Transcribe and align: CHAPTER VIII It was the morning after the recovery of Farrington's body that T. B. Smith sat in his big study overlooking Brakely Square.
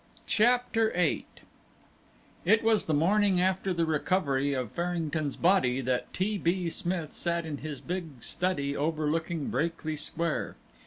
CHAPTER 0.25 0.91
VIII 0.95 1.27
It 2.43 2.63
was 2.63 2.85
the 2.85 2.93
morning 2.95 3.39
after 3.39 3.71
the 3.71 3.85
recovery 3.85 4.51
of 4.51 4.71
Farrington's 4.71 5.35
body 5.35 5.79
that 5.81 6.11
T. 6.11 6.39
B. 6.39 6.71
Smith 6.71 7.13
sat 7.13 7.45
in 7.45 7.57
his 7.59 7.81
big 7.81 8.23
study 8.23 8.75
overlooking 8.75 9.49
Brakely 9.51 9.95
Square. 9.95 10.55